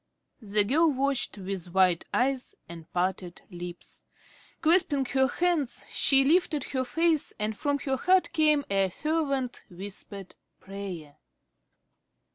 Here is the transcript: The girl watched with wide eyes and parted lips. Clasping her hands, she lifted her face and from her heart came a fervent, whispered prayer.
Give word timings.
The 0.41 0.63
girl 0.63 0.91
watched 0.91 1.37
with 1.37 1.75
wide 1.75 2.05
eyes 2.11 2.55
and 2.67 2.91
parted 2.91 3.43
lips. 3.51 4.03
Clasping 4.59 5.05
her 5.05 5.27
hands, 5.27 5.85
she 5.91 6.23
lifted 6.25 6.63
her 6.71 6.85
face 6.85 7.33
and 7.37 7.55
from 7.55 7.77
her 7.77 7.97
heart 7.97 8.33
came 8.33 8.65
a 8.71 8.89
fervent, 8.89 9.63
whispered 9.69 10.33
prayer. 10.59 11.17